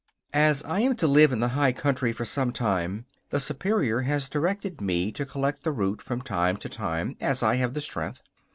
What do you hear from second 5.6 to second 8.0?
the root from time to time as I have the